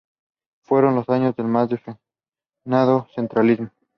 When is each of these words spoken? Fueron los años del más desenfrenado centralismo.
Fueron 0.63 0.95
los 0.95 1.07
años 1.09 1.35
del 1.35 1.45
más 1.45 1.69
desenfrenado 1.69 3.07
centralismo. 3.13 3.69